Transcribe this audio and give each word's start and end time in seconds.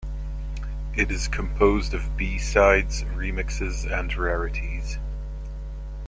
It 0.95 1.11
is 1.11 1.27
composed 1.27 1.93
of 1.93 2.17
B-sides, 2.17 3.03
remixes 3.03 3.85
and 3.85 4.11
rarities. 4.15 4.97